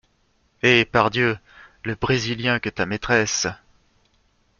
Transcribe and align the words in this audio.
Eh 0.63 0.83
pardieu! 0.91 1.37
le 1.83 1.93
Brésilien 1.93 2.57
que 2.57 2.69
ta 2.69 2.87
maîtresse… 2.87 3.45